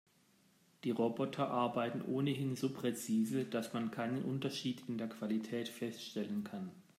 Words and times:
Die 0.83 0.89
Roboter 0.89 1.49
arbeiten 1.51 2.01
ohnehin 2.01 2.55
so 2.55 2.69
präzise, 2.73 3.45
dass 3.45 3.71
man 3.73 3.91
keinen 3.91 4.25
Unterschied 4.25 4.83
in 4.87 4.97
der 4.97 5.07
Qualität 5.09 5.69
feststellen 5.69 6.43
kann. 6.43 6.71